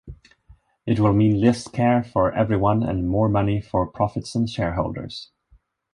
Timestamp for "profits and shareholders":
3.85-5.29